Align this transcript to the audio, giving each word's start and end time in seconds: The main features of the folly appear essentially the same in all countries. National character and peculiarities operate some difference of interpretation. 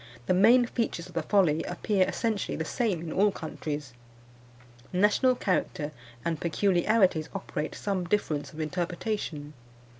The 0.25 0.33
main 0.33 0.65
features 0.65 1.05
of 1.05 1.13
the 1.13 1.21
folly 1.21 1.61
appear 1.67 2.07
essentially 2.07 2.55
the 2.57 2.65
same 2.65 3.01
in 3.01 3.13
all 3.13 3.31
countries. 3.31 3.93
National 4.91 5.35
character 5.35 5.91
and 6.25 6.41
peculiarities 6.41 7.29
operate 7.35 7.75
some 7.75 8.05
difference 8.05 8.51
of 8.51 8.59
interpretation. 8.59 9.53